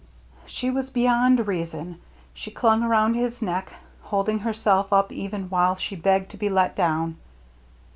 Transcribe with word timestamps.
She 0.47 0.71
was 0.71 0.89
beyond 0.89 1.47
reason. 1.47 2.01
She 2.33 2.49
clung 2.49 2.81
around 2.81 3.13
his 3.13 3.39
neck, 3.39 3.71
holding 4.01 4.39
herself 4.39 4.91
up 4.91 5.11
even 5.11 5.47
while 5.47 5.75
she 5.75 5.95
begged 5.95 6.31
to 6.31 6.37
be 6.37 6.49
let 6.49 6.75
down. 6.75 7.17